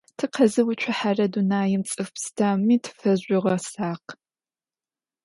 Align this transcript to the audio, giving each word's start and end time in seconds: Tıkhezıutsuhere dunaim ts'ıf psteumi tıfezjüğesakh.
Tıkhezıutsuhere 0.17 1.27
dunaim 1.33 1.83
ts'ıf 1.87 2.09
psteumi 2.15 2.77
tıfezjüğesakh. 2.83 4.09